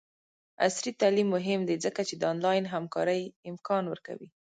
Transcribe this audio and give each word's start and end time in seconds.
عصري 0.65 0.91
تعلیم 1.01 1.27
مهم 1.35 1.59
دی 1.69 1.75
ځکه 1.85 2.01
چې 2.07 2.15
د 2.17 2.23
آنلاین 2.33 2.63
همکارۍ 2.73 3.21
امکان 3.49 3.83
ورکوي. 3.87 4.27